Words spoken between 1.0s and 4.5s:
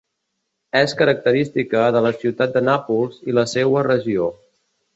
característica de la ciutat de Nàpols i la seua regió.